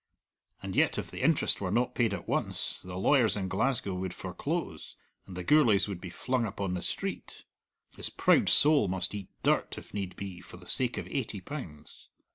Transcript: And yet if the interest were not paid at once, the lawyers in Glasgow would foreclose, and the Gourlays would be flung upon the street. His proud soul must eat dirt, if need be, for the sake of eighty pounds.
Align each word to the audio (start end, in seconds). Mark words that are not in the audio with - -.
And 0.63 0.75
yet 0.75 0.97
if 0.97 1.11
the 1.11 1.21
interest 1.21 1.61
were 1.61 1.69
not 1.69 1.93
paid 1.93 2.11
at 2.11 2.27
once, 2.27 2.79
the 2.83 2.97
lawyers 2.97 3.37
in 3.37 3.47
Glasgow 3.47 3.93
would 3.93 4.15
foreclose, 4.15 4.97
and 5.27 5.37
the 5.37 5.43
Gourlays 5.43 5.87
would 5.87 6.01
be 6.01 6.09
flung 6.09 6.43
upon 6.43 6.73
the 6.73 6.81
street. 6.81 7.43
His 7.95 8.09
proud 8.09 8.49
soul 8.49 8.87
must 8.87 9.13
eat 9.13 9.29
dirt, 9.43 9.77
if 9.77 9.93
need 9.93 10.15
be, 10.15 10.41
for 10.41 10.57
the 10.57 10.65
sake 10.65 10.97
of 10.97 11.07
eighty 11.07 11.39
pounds. 11.39 12.09